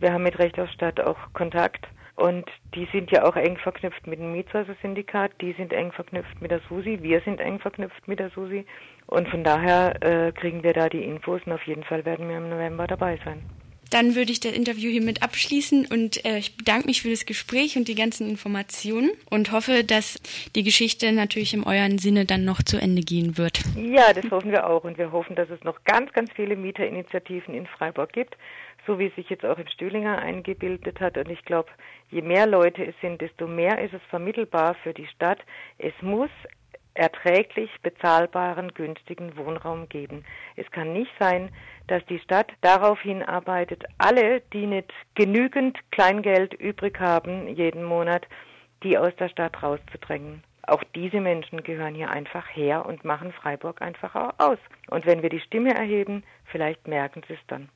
Wir 0.00 0.12
haben 0.12 0.22
mit 0.22 0.38
Recht 0.38 0.58
auf 0.58 0.70
Stadt 0.70 1.00
auch 1.00 1.18
Kontakt 1.32 1.86
und 2.18 2.50
die 2.74 2.88
sind 2.90 3.12
ja 3.12 3.24
auch 3.24 3.36
eng 3.36 3.58
verknüpft 3.58 4.04
mit 4.08 4.18
dem 4.18 4.32
Mietshäuser-Syndikat, 4.32 5.30
die 5.40 5.52
sind 5.52 5.72
eng 5.72 5.92
verknüpft 5.92 6.42
mit 6.42 6.50
der 6.50 6.58
SUSI, 6.68 7.00
wir 7.00 7.20
sind 7.20 7.40
eng 7.40 7.60
verknüpft 7.60 8.08
mit 8.08 8.18
der 8.18 8.30
SUSI. 8.30 8.66
Und 9.06 9.28
von 9.28 9.44
daher 9.44 9.94
äh, 10.02 10.32
kriegen 10.32 10.64
wir 10.64 10.72
da 10.72 10.88
die 10.88 11.04
Infos 11.04 11.40
und 11.46 11.52
auf 11.52 11.62
jeden 11.62 11.84
Fall 11.84 12.04
werden 12.04 12.28
wir 12.28 12.38
im 12.38 12.50
November 12.50 12.88
dabei 12.88 13.20
sein. 13.24 13.44
Dann 13.90 14.14
würde 14.14 14.32
ich 14.32 14.40
das 14.40 14.52
Interview 14.52 14.90
hiermit 14.90 15.22
abschließen 15.22 15.86
und 15.86 16.24
äh, 16.24 16.38
ich 16.38 16.56
bedanke 16.56 16.86
mich 16.86 17.02
für 17.02 17.10
das 17.10 17.26
Gespräch 17.26 17.76
und 17.76 17.88
die 17.88 17.94
ganzen 17.94 18.28
Informationen 18.28 19.10
und 19.30 19.52
hoffe, 19.52 19.84
dass 19.84 20.20
die 20.54 20.62
Geschichte 20.62 21.12
natürlich 21.12 21.54
im 21.54 21.64
euren 21.66 21.98
Sinne 21.98 22.24
dann 22.24 22.44
noch 22.44 22.62
zu 22.62 22.78
Ende 22.78 23.02
gehen 23.02 23.38
wird. 23.38 23.60
Ja, 23.76 24.12
das 24.12 24.30
hoffen 24.30 24.52
wir 24.52 24.66
auch 24.66 24.84
und 24.84 24.98
wir 24.98 25.12
hoffen, 25.12 25.36
dass 25.36 25.50
es 25.50 25.62
noch 25.64 25.84
ganz, 25.84 26.12
ganz 26.12 26.30
viele 26.34 26.56
Mieterinitiativen 26.56 27.54
in 27.54 27.66
Freiburg 27.66 28.12
gibt 28.12 28.36
so 28.88 28.98
wie 28.98 29.06
es 29.06 29.14
sich 29.14 29.28
jetzt 29.28 29.44
auch 29.44 29.58
in 29.58 29.68
Stühlinger 29.68 30.18
eingebildet 30.18 30.98
hat. 30.98 31.16
Und 31.18 31.30
ich 31.30 31.44
glaube, 31.44 31.68
je 32.10 32.22
mehr 32.22 32.46
Leute 32.46 32.84
es 32.84 32.94
sind, 33.00 33.20
desto 33.20 33.46
mehr 33.46 33.80
ist 33.80 33.92
es 33.92 34.00
vermittelbar 34.08 34.74
für 34.82 34.94
die 34.94 35.06
Stadt. 35.06 35.38
Es 35.76 35.92
muss 36.00 36.30
erträglich 36.94 37.70
bezahlbaren, 37.82 38.74
günstigen 38.74 39.36
Wohnraum 39.36 39.88
geben. 39.88 40.24
Es 40.56 40.70
kann 40.70 40.92
nicht 40.92 41.12
sein, 41.18 41.50
dass 41.86 42.04
die 42.06 42.18
Stadt 42.18 42.52
darauf 42.60 43.00
hinarbeitet, 43.00 43.84
alle, 43.98 44.40
die 44.52 44.66
nicht 44.66 44.92
genügend 45.14 45.78
Kleingeld 45.90 46.54
übrig 46.54 46.98
haben 47.00 47.48
jeden 47.48 47.84
Monat, 47.84 48.26
die 48.82 48.98
aus 48.98 49.14
der 49.16 49.28
Stadt 49.28 49.62
rauszudrängen. 49.62 50.42
Auch 50.62 50.84
diese 50.94 51.20
Menschen 51.20 51.62
gehören 51.62 51.94
hier 51.94 52.10
einfach 52.10 52.46
her 52.54 52.84
und 52.84 53.04
machen 53.04 53.32
Freiburg 53.32 53.80
einfach 53.80 54.14
auch 54.14 54.34
aus. 54.38 54.58
Und 54.90 55.06
wenn 55.06 55.22
wir 55.22 55.30
die 55.30 55.40
Stimme 55.40 55.74
erheben, 55.74 56.24
vielleicht 56.44 56.86
merken 56.86 57.22
sie 57.26 57.34
es 57.34 57.46
dann. 57.46 57.70